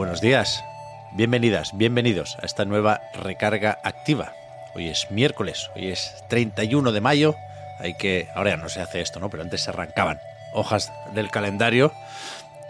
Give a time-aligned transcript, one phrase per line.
[0.00, 0.64] Buenos días,
[1.12, 4.32] bienvenidas, bienvenidos a esta nueva recarga activa.
[4.74, 7.36] Hoy es miércoles, hoy es 31 de mayo.
[7.78, 9.28] Hay que, ahora ya no se hace esto, ¿no?
[9.28, 10.18] Pero antes se arrancaban
[10.54, 11.92] hojas del calendario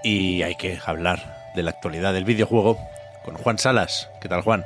[0.02, 2.76] y hay que hablar de la actualidad del videojuego
[3.24, 4.10] con Juan Salas.
[4.20, 4.64] ¿Qué tal, Juan?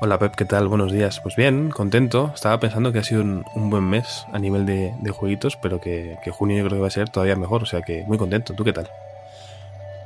[0.00, 0.66] Hola Pep, ¿qué tal?
[0.66, 1.20] Buenos días.
[1.20, 2.32] Pues bien, contento.
[2.34, 5.80] Estaba pensando que ha sido un, un buen mes a nivel de, de jueguitos, pero
[5.80, 8.18] que, que, junio yo creo que va a ser todavía mejor, o sea que muy
[8.18, 8.52] contento.
[8.52, 8.90] ¿Tú qué tal?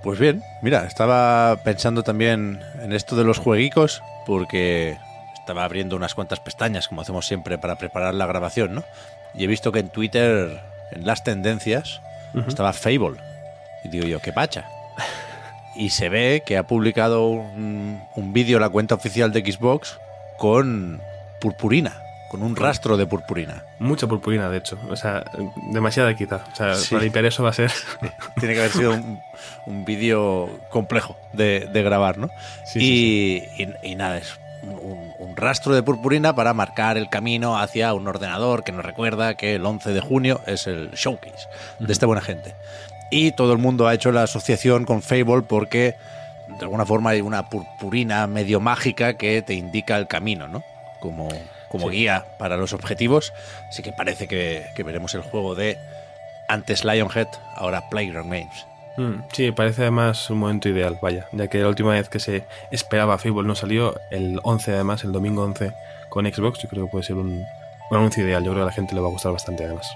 [0.03, 4.97] Pues bien, mira, estaba pensando también en esto de los jueguicos, porque
[5.35, 8.85] estaba abriendo unas cuantas pestañas, como hacemos siempre, para preparar la grabación, ¿no?
[9.35, 10.61] Y he visto que en Twitter,
[10.93, 12.01] en las tendencias,
[12.35, 12.49] uh -huh.
[12.49, 13.19] estaba Fable.
[13.85, 14.67] Y digo yo, ¿qué pacha?
[15.77, 19.99] y se ve que ha publicado un, un vídeo la cuenta oficial de Xbox
[20.39, 21.01] con
[21.41, 23.65] purpurina, con un rastro de purpurina.
[23.79, 24.79] Mucha purpurina, de hecho.
[24.91, 25.25] O sea,
[25.73, 26.45] demasiada quita.
[26.53, 26.91] O sea, sí.
[26.91, 27.73] para limpiar eso va a ser.
[28.39, 29.21] Tiene que haber sido un,
[29.67, 32.29] un vídeo complejo de, de, grabar, ¿no?
[32.67, 37.09] Sí, y, sí, y, y, nada, es un, un, rastro de purpurina para marcar el
[37.09, 41.47] camino hacia un ordenador que nos recuerda que el 11 de junio es el showcase
[41.79, 41.87] uh -huh.
[41.87, 42.55] de esta buena gente.
[43.11, 45.95] Y todo el mundo ha hecho la asociación con Fable porque
[46.49, 50.63] de alguna forma hay una purpurina medio mágica que te indica el camino, ¿no?
[51.01, 51.29] Como,
[51.69, 51.97] como sí.
[51.97, 53.33] guía para los objetivos.
[53.69, 55.79] Así que parece que, que, veremos el juego de
[56.49, 58.67] antes Lionhead, ahora Playground Games.
[58.97, 62.45] Mm, sí, parece además un momento ideal, vaya, ya que la última vez que se
[62.73, 65.73] esperaba Fable no salió, el 11 además, el domingo 11
[66.09, 67.45] con Xbox, yo creo que puede ser un,
[67.91, 69.89] un anuncio ideal, yo creo que a la gente le va a gustar bastante además.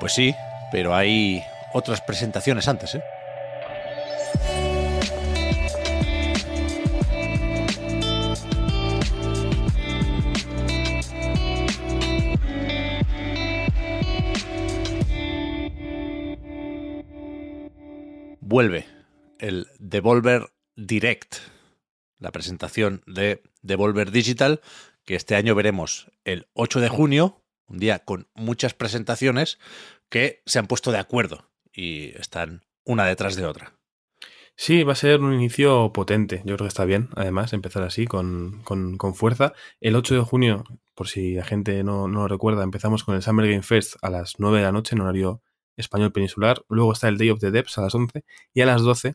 [0.00, 0.34] Pues sí,
[0.70, 1.42] pero hay
[1.72, 3.02] otras presentaciones antes, ¿eh?
[18.52, 18.86] Vuelve
[19.38, 21.36] el Devolver Direct,
[22.18, 24.60] la presentación de Devolver Digital,
[25.06, 29.58] que este año veremos el 8 de junio, un día con muchas presentaciones
[30.10, 33.72] que se han puesto de acuerdo y están una detrás de otra.
[34.54, 36.42] Sí, va a ser un inicio potente.
[36.44, 39.54] Yo creo que está bien, además, empezar así, con, con, con fuerza.
[39.80, 40.64] El 8 de junio,
[40.94, 44.10] por si la gente no, no, lo recuerda, empezamos con el Summer Game Fest a
[44.10, 45.42] las 9 de la noche en horario
[45.76, 46.62] español peninsular.
[46.68, 48.24] Luego está el Day of the Devs a las 11
[48.54, 49.14] y a las 12,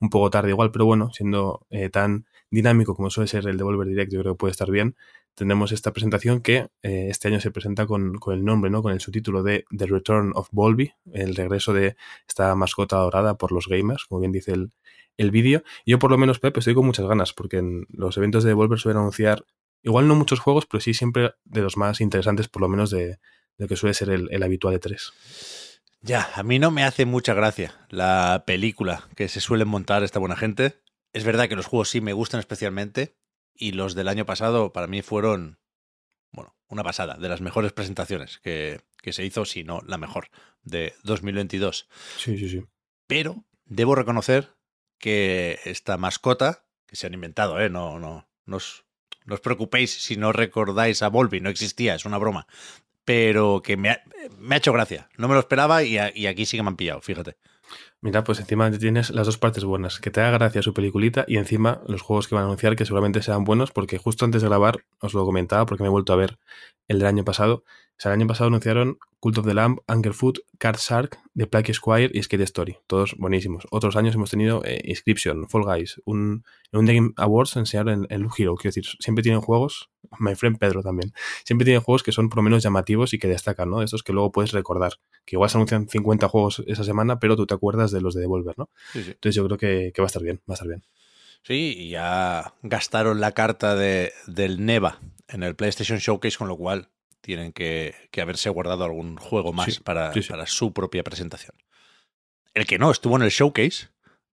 [0.00, 3.88] un poco tarde igual, pero bueno, siendo eh, tan dinámico como suele ser el Devolver
[3.88, 4.96] Direct, yo creo que puede estar bien.
[5.34, 8.82] Tendremos esta presentación que eh, este año se presenta con, con, el nombre, ¿no?
[8.82, 11.96] con el subtítulo de The Return of Volby, el regreso de
[12.26, 14.72] esta mascota adorada por los gamers, como bien dice el,
[15.16, 15.62] el vídeo.
[15.86, 18.78] Yo por lo menos, Pepe, estoy con muchas ganas, porque en los eventos de Devolver
[18.78, 19.44] suelen anunciar,
[19.82, 23.18] igual no muchos juegos, pero sí siempre de los más interesantes, por lo menos de,
[23.58, 25.67] de que suele ser el, el habitual de 3.
[26.00, 30.20] Ya, a mí no me hace mucha gracia la película que se suelen montar esta
[30.20, 30.80] buena gente.
[31.12, 33.16] Es verdad que los juegos sí me gustan especialmente
[33.54, 35.58] y los del año pasado para mí fueron,
[36.30, 40.30] bueno, una pasada, de las mejores presentaciones que, que se hizo, si no la mejor,
[40.62, 41.88] de 2022.
[42.16, 42.64] Sí, sí, sí.
[43.08, 44.56] Pero debo reconocer
[44.98, 47.70] que esta mascota, que se han inventado, ¿eh?
[47.70, 48.84] No, no, no os,
[49.24, 52.46] no os preocupéis si no recordáis a Volby, no existía, es una broma
[53.08, 54.02] pero que me ha,
[54.38, 55.08] me ha, hecho gracia.
[55.16, 57.36] No me lo esperaba y, y, aquí sí que me han pillado, fíjate.
[58.00, 61.36] Mira, pues encima tienes las dos partes buenas, que te haga gracia su peliculita y
[61.36, 64.48] encima los juegos que van a anunciar que seguramente sean buenos, porque justo antes de
[64.48, 66.38] grabar os lo comentaba porque me he vuelto a ver
[66.86, 67.64] el del año pasado.
[67.98, 71.74] O sea, el año pasado anunciaron Cult of the Lamb, Angerfoot, Card Shark, The Plague
[71.74, 72.76] Squire y Skate Story.
[72.86, 73.66] Todos buenísimos.
[73.72, 78.28] Otros años hemos tenido eh, Inscription, Fall Guys, un, un Game Awards enseñaron en, en
[78.38, 78.54] Hero.
[78.54, 79.90] Quiero decir, siempre tienen juegos,
[80.20, 81.12] My Friend Pedro también,
[81.44, 83.82] siempre tienen juegos que son por lo menos llamativos y que destacan, ¿no?
[83.82, 84.92] Estos que luego puedes recordar.
[85.24, 88.22] Que igual se anuncian 50 juegos esa semana, pero tú te acuerdas de los de
[88.22, 88.70] Devolver, ¿no?
[88.92, 89.10] Sí, sí.
[89.10, 90.82] Entonces yo creo que, que va a estar bien, va a estar bien.
[91.42, 96.56] Sí, y ya gastaron la carta de, del Neva en el PlayStation Showcase, con lo
[96.56, 96.88] cual
[97.20, 101.54] tienen que, que, haberse guardado algún juego más sí, para, para, su propia presentación.
[102.54, 103.88] El que no estuvo en el showcase,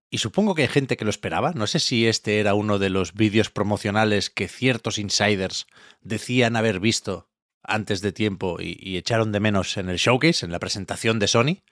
[0.10, 2.90] y supongo que hay gente que lo esperaba, no sé si este era uno de
[2.90, 5.68] los vídeos promocionales que ciertos insiders
[6.02, 7.30] decían haber visto
[7.64, 11.28] antes de tiempo y, y echaron de menos en el showcase, en la presentación de
[11.28, 11.64] Sony.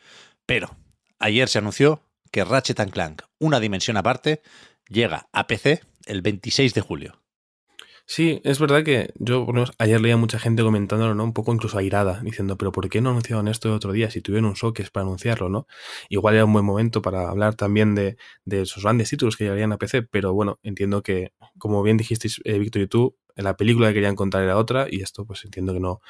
[0.46, 0.76] Pero
[1.20, 2.02] ayer se anunció
[2.32, 4.42] que Ratchet Clank, una dimensión aparte,
[4.88, 7.24] llega a PC el 26 de julio.
[8.06, 11.24] Sí, es verdad que yo ayer leía mucha gente comentándolo, ¿no?
[11.24, 14.22] Un poco incluso airada, diciendo, pero ¿por qué no anunciaron esto el otro día si
[14.22, 15.68] tuvieron un showcase para anunciarlo, ¿no?
[16.10, 19.72] Igual era un buen momento para hablar también de, de esos grandes títulos que llegarían
[19.72, 23.88] a PC, pero bueno, entiendo que, como bien dijisteis, eh, Víctor y tú, la película
[23.90, 26.02] que querían contar era otra y esto pues entiendo que no,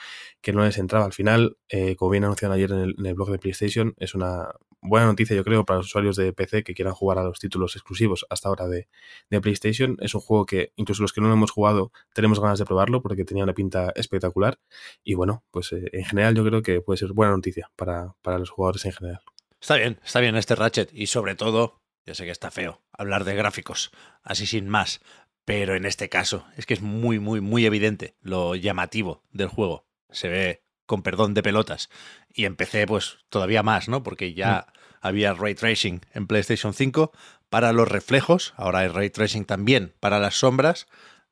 [0.42, 1.06] que no les entraba.
[1.06, 4.50] Al final, eh, como bien anunciaron ayer en el, en blog de PlayStation, es una
[4.82, 7.76] buena noticia yo creo para los usuarios de PC que quieran jugar a los títulos
[7.76, 8.88] exclusivos hasta ahora de,
[9.30, 9.98] de PlayStation.
[10.02, 13.02] Es un juego que incluso los que no lo hemos jugado tenemos ganas de probarlo
[13.02, 14.60] porque tenía una pinta espectacular
[15.04, 18.38] y bueno, pues eh, en general yo creo que puede ser buena noticia para, para
[18.38, 19.22] los jugadores en general.
[19.60, 23.24] Está bien, está bien este Ratchet y sobre todo, ya sé que está feo hablar
[23.24, 23.92] de gráficos,
[24.24, 25.02] así sin más,
[25.46, 29.86] pero en este caso es que es muy, muy, muy evidente lo llamativo del juego.
[30.10, 31.90] Se ve con perdón de pelotas.
[32.34, 34.04] Y empecé pues todavía más, ¿no?
[34.04, 34.80] Porque ya mm.
[35.02, 37.12] había ray tracing en PlayStation 5
[37.50, 40.88] para los reflejos, ahora hay ray tracing también para las sombras.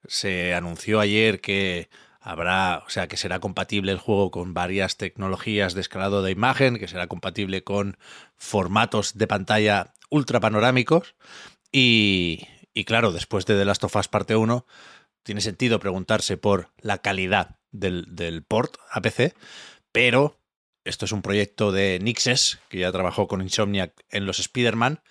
[0.05, 5.73] Se anunció ayer que habrá, o sea, que será compatible el juego con varias tecnologías
[5.73, 7.97] de escalado de imagen, que será compatible con
[8.35, 11.15] formatos de pantalla ultra panorámicos
[11.71, 14.65] y, y claro, después de The Last of Us parte 1,
[15.23, 19.33] tiene sentido preguntarse por la calidad del, del port a PC,
[19.91, 20.39] pero
[20.83, 25.01] esto es un proyecto de Nixes, que ya trabajó con Insomniac en los Spider-Man,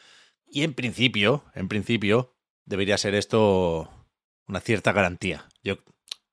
[0.46, 2.34] y en principio, en principio,
[2.64, 3.88] debería ser esto
[4.48, 5.46] una cierta garantía.
[5.62, 5.76] Yo,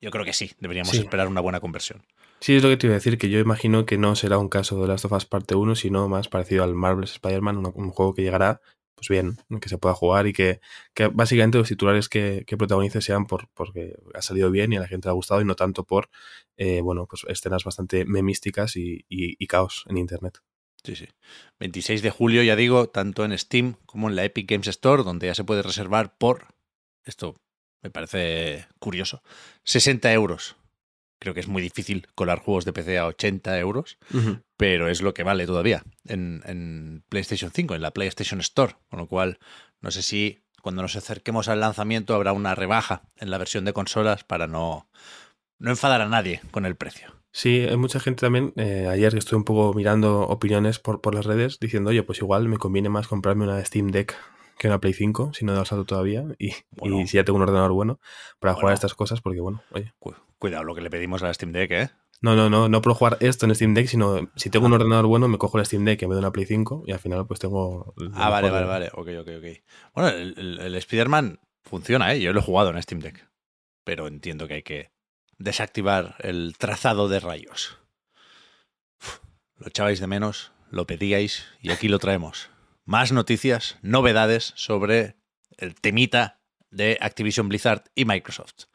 [0.02, 0.98] yo creo que sí, deberíamos sí.
[0.98, 2.04] esperar una buena conversión.
[2.40, 4.50] Sí, es lo que te iba a decir, que yo imagino que no será un
[4.50, 7.90] caso de Last of Us parte 1, sino más parecido al Marvel's Spider-Man, un, un,
[7.90, 8.62] juego que llegará
[8.98, 10.60] pues bien, que se pueda jugar y que,
[11.14, 15.08] básicamente los titulares que, protagonice sean por, porque ha salido bien y a la gente
[15.08, 16.10] le ha gustado y no tanto por,
[16.58, 20.40] eh, bueno, pues escenas bastante memísticas y, y, caos en Internet.
[20.84, 21.06] Sí, sí.
[21.60, 25.28] 26 de julio, ya digo, tanto en Steam como en la Epic Games Store, donde
[25.28, 26.56] ya se puede reservar por,
[27.04, 27.36] esto
[27.84, 29.22] me parece curioso,
[29.64, 30.56] 60 euros
[31.20, 34.44] creo que es muy difícil colar juegos de PC a 80 euros, uh -huh.
[34.58, 39.00] pero es lo que vale todavía en, en, PlayStation 5, en la PlayStation Store, con
[39.00, 39.40] lo cual
[39.82, 43.74] no sé si cuando nos acerquemos al lanzamiento habrá una rebaja en la versión de
[43.74, 44.90] consolas para no,
[45.60, 47.14] no enfadar a nadie con el precio.
[47.32, 51.14] Sí, hay mucha gente también, eh, ayer que estuve un poco mirando opiniones por, por
[51.14, 54.16] las redes, diciendo, oye, pues igual me conviene más comprarme una Steam Deck
[54.58, 57.00] que una Play 5, si no he usado todavía, y, bueno.
[57.00, 58.00] y, si ya tengo un ordenador bueno
[58.40, 58.62] para bueno.
[58.62, 59.94] jugar a estas cosas, porque bueno, oye.
[60.40, 61.90] Cuidado lo que le pedimos a la Steam Deck, ¿eh?
[62.22, 65.06] No, no, no, no puedo jugar esto en Steam Deck, sino si tengo un ordenador
[65.06, 67.28] bueno, me cojo la Steam Deck en vez de una Play 5 y al final
[67.28, 67.94] pues tengo...
[68.14, 69.46] Ah, vale, vale, vale, ok, ok, ok.
[69.94, 72.20] Bueno, el, el, el Spider-Man funciona, ¿eh?
[72.20, 73.30] Yo lo he jugado en Steam Deck,
[73.84, 74.92] pero entiendo que hay que
[75.38, 77.78] desactivar el trazado de rayos.
[79.00, 79.20] Uf,
[79.58, 82.50] lo echabais de menos, lo pedíais y aquí lo traemos
[82.88, 85.18] más noticias, novedades sobre
[85.58, 86.40] el temita
[86.72, 88.66] de Activision Blizzard y Microsoft.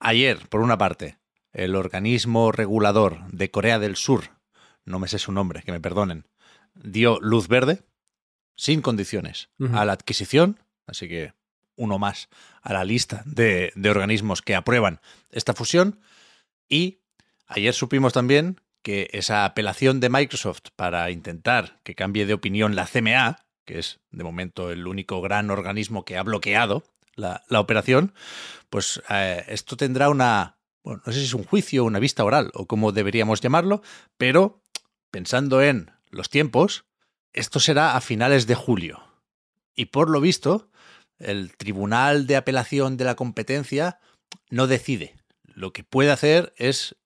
[0.00, 1.18] Ayer, por una parte,
[1.52, 4.30] el organismo regulador de Corea del Sur,
[4.84, 6.26] no me sé su nombre, que me perdonen,
[6.74, 7.82] dio luz verde,
[8.56, 9.78] sin condiciones, uh -huh.
[9.78, 11.32] a la adquisición, así que
[11.76, 12.28] uno más
[12.62, 15.00] a la lista de, de organismos que aprueban
[15.30, 16.00] esta fusión.
[16.68, 16.98] Y
[17.46, 22.86] ayer supimos también que esa apelación de Microsoft para intentar que cambie de opinión la
[22.86, 26.84] CMA, que es de momento el único gran organismo que ha bloqueado
[27.18, 28.14] la, operación,
[28.70, 32.50] pues eh, esto tendrá una, bueno, no sé si es un juicio, una vista oral
[32.54, 33.82] o como deberíamos llamarlo,
[34.16, 34.62] pero
[35.10, 36.84] pensando en los tiempos,
[37.32, 39.02] esto será a finales de julio.
[39.74, 40.70] Y por lo visto,
[41.18, 44.00] el Tribunal de Apelación de la Competencia
[44.50, 45.16] no decide.
[45.44, 46.96] Lo que puede hacer es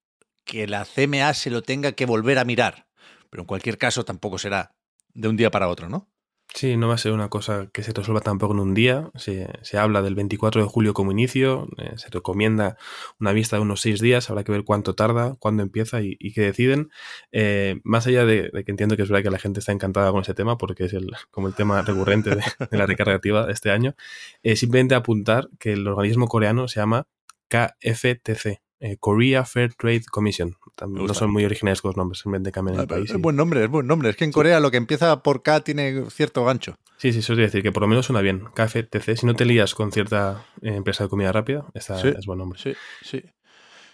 [0.44, 2.86] que la CMA se lo tenga que volver a mirar.
[3.30, 4.74] Pero en cualquier caso tampoco será
[5.14, 6.08] de un día para otro, ¿no?
[6.54, 9.10] Sí, no va a ser una cosa que se resuelva tampoco en un día.
[9.14, 12.76] Se, se habla del 24 de julio como inicio, eh, se recomienda
[13.18, 16.32] una vista de unos seis días, habrá que ver cuánto tarda, cuándo empieza y, y
[16.34, 16.90] qué deciden.
[17.32, 20.10] Eh, más allá de, de, que entiendo que es verdad que la gente está encantada
[20.12, 23.46] con ese tema, porque es el, como el tema recurrente de, de la recarga activa
[23.46, 23.94] de este año,
[24.42, 27.06] eh, simplemente apuntar que el organismo coreano se llama
[27.48, 30.56] KFTC, eh, Korea Fair Trade Commission.
[30.74, 33.10] También no son muy originales con los nombres, simplemente cambian el país.
[33.10, 34.10] Es buen nombre, es buen nombre.
[34.10, 36.76] Es que en Corea lo que empieza por K tiene cierto gancho.
[36.96, 38.42] Sí, sí, eso es decir, que por lo menos suena bien.
[38.54, 42.26] KFTC, si no te lías con cierta eh, empresa de comida rápida, esta sí, es
[42.26, 42.58] buen nombre.
[42.60, 43.22] Sí, sí.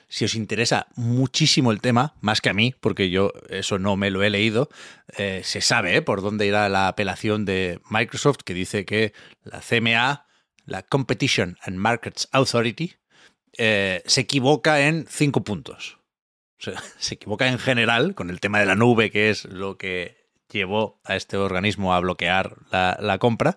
[0.08, 4.10] Si os interesa muchísimo el tema, más que a mí, porque yo eso no me
[4.10, 4.70] lo he leído,
[5.18, 6.02] eh, se sabe ¿eh?
[6.02, 10.24] por dónde irá la apelación de Microsoft, que dice que la CMA,
[10.64, 12.94] la Competition and Markets Authority,
[13.58, 15.98] eh, se equivoca en cinco puntos.
[16.58, 20.16] se, equivoca en general con el tema de la nube, que es lo que
[20.50, 23.56] llevó a este organismo a bloquear la, compra,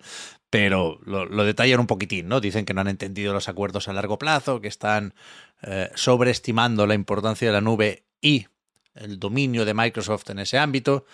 [0.49, 2.41] pero lo, detallan un poquitín, ¿no?
[2.41, 5.13] Dicen que no han entendido los acuerdos a largo plazo, que están
[5.61, 8.47] eh, sobreestimando la importancia de la nube y
[8.95, 11.05] el dominio de Microsoft en ese ámbito.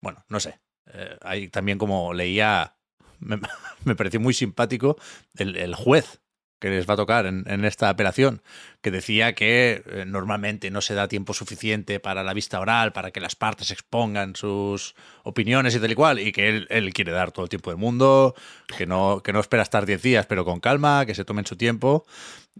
[0.00, 0.60] Bueno, no sé.
[0.86, 2.76] Eh, también como leía,
[3.18, 4.96] me, pareció muy simpático
[5.36, 6.23] el juez
[6.64, 8.40] que les va a tocar en, esta operación,
[8.80, 13.10] que decía que eh, normalmente no se da tiempo suficiente para la vista oral, para
[13.10, 14.94] que las partes expongan sus
[15.24, 18.34] opiniones y tal y cual, y que él, quiere dar todo el tiempo del mundo,
[18.78, 21.56] que no, que no espera estar 10 días, pero con calma, que se tomen su
[21.56, 22.06] tiempo.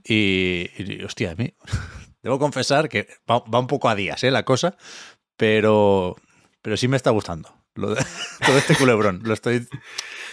[0.04, 1.54] Y, hostia, a mí,
[2.22, 4.30] debo confesar que va, un poco a días ¿eh?
[4.30, 4.76] la cosa,
[5.38, 6.14] pero,
[6.60, 7.56] pero sí me está gustando.
[7.74, 9.22] todo este culebrón.
[9.24, 9.66] Lo estoy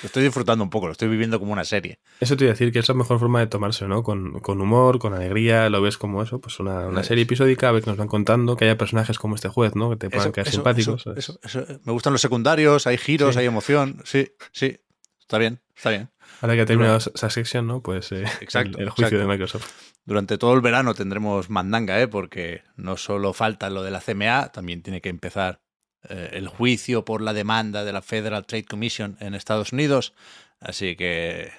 [0.01, 1.99] lo estoy disfrutando un poco, lo estoy viviendo como una serie.
[2.19, 4.03] Eso te iba a decir que es la mejor forma de tomarse, ¿no?
[4.03, 7.89] Con, humor, con alegría, lo ves como eso, pues una, serie episódica, a ver que
[7.89, 9.89] nos van contando, que haya personajes como este juez, ¿no?
[9.91, 11.05] Que te puedan caer simpáticos.
[11.15, 11.39] Eso,
[11.83, 14.01] Me gustan los secundarios, hay giros, hay emoción.
[14.03, 14.79] Sí, sí.
[15.19, 16.09] Está bien, está bien.
[16.41, 17.81] Ahora que ha terminado esa sección, ¿no?
[17.81, 19.69] Pues eh, exacto, el, juicio de Microsoft.
[20.03, 22.07] Durante todo el verano tendremos mandanga, ¿eh?
[22.07, 25.61] Porque no solo falta lo de la CMA, también tiene que empezar
[26.09, 30.13] eh, el juicio por la demanda de la Federal Trade Commission en Estados Unidos.
[30.59, 31.51] Así que,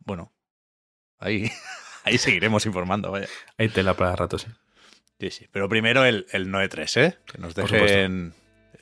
[0.00, 0.32] bueno,
[1.18, 1.50] ahí,
[2.04, 3.10] ahí seguiremos informando.
[3.10, 3.28] Vaya.
[3.58, 4.46] Hay tela para rato, sí.
[5.18, 5.48] Sí, sí.
[5.52, 7.18] Pero primero el, el 9-3, ¿eh?
[7.26, 8.32] Que nos dejen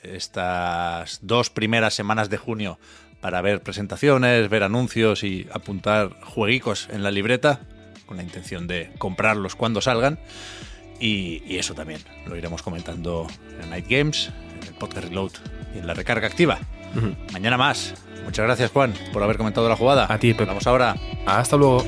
[0.02, 2.78] estas dos primeras semanas de junio
[3.20, 7.60] para ver presentaciones, ver anuncios y apuntar jueguicos en la libreta
[8.06, 10.18] con la intención de comprarlos cuando salgan.
[11.00, 13.26] Y, eso también lo iremos comentando
[13.62, 14.30] en Night Games,
[14.68, 15.32] el podcast Reload
[15.74, 16.58] y en la recarga activa.
[17.32, 17.94] Mañana más.
[18.24, 20.06] Muchas gracias, Juan, por haber comentado la jugada.
[20.12, 20.44] A ti, Pepe.
[20.44, 20.96] Vamos ahora.
[21.26, 21.84] Hasta luego.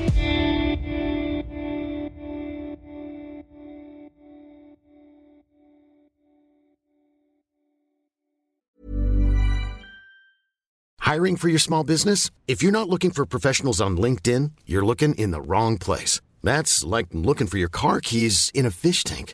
[11.11, 12.31] Hiring for your small business?
[12.47, 16.21] If you're not looking for professionals on LinkedIn, you're looking in the wrong place.
[16.41, 19.33] That's like looking for your car keys in a fish tank.